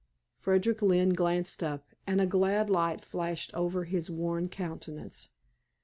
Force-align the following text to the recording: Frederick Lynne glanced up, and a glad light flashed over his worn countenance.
Frederick 0.39 0.81
Lynne 0.81 1.13
glanced 1.13 1.61
up, 1.61 1.85
and 2.07 2.19
a 2.19 2.25
glad 2.25 2.71
light 2.71 3.05
flashed 3.05 3.53
over 3.53 3.83
his 3.83 4.09
worn 4.09 4.49
countenance. 4.49 5.29